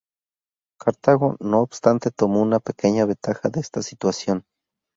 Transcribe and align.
Cartago, 0.79 1.37
no 1.39 1.59
obstante, 1.59 2.09
tomó 2.09 2.41
una 2.41 2.59
pequeña 2.59 3.05
ventaja 3.05 3.49
de 3.49 3.59
esta 3.59 3.83
situación. 3.83 4.45